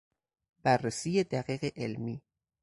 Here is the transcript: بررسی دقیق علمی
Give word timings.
بررسی 0.63 1.23
دقیق 1.23 1.71
علمی 1.75 2.21